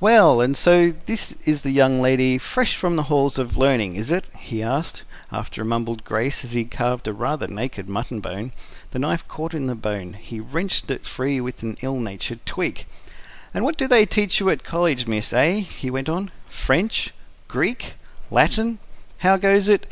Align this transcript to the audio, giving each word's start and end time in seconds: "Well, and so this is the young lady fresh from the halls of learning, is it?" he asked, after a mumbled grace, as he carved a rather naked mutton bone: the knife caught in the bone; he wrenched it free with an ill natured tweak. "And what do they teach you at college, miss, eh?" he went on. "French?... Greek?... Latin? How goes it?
"Well, 0.00 0.40
and 0.40 0.56
so 0.56 0.92
this 1.06 1.36
is 1.44 1.60
the 1.62 1.70
young 1.70 2.02
lady 2.02 2.36
fresh 2.36 2.74
from 2.74 2.96
the 2.96 3.04
halls 3.04 3.38
of 3.38 3.56
learning, 3.56 3.94
is 3.94 4.10
it?" 4.10 4.24
he 4.36 4.60
asked, 4.60 5.04
after 5.30 5.62
a 5.62 5.64
mumbled 5.64 6.02
grace, 6.02 6.42
as 6.42 6.50
he 6.50 6.64
carved 6.64 7.06
a 7.06 7.12
rather 7.12 7.46
naked 7.46 7.88
mutton 7.88 8.18
bone: 8.18 8.50
the 8.90 8.98
knife 8.98 9.28
caught 9.28 9.54
in 9.54 9.66
the 9.68 9.76
bone; 9.76 10.14
he 10.14 10.40
wrenched 10.40 10.90
it 10.90 11.06
free 11.06 11.40
with 11.40 11.62
an 11.62 11.78
ill 11.80 12.00
natured 12.00 12.44
tweak. 12.44 12.88
"And 13.54 13.62
what 13.64 13.76
do 13.78 13.86
they 13.86 14.04
teach 14.04 14.40
you 14.40 14.50
at 14.50 14.64
college, 14.64 15.06
miss, 15.06 15.32
eh?" 15.32 15.60
he 15.60 15.92
went 15.92 16.08
on. 16.08 16.32
"French?... 16.48 17.14
Greek?... 17.46 17.94
Latin? 18.32 18.80
How 19.18 19.36
goes 19.36 19.68
it? 19.68 19.86